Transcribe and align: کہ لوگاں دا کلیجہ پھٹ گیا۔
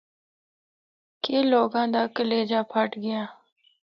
کہ 1.23 1.35
لوگاں 1.51 1.87
دا 1.93 2.03
کلیجہ 2.15 2.61
پھٹ 2.71 2.89
گیا۔ 3.03 3.21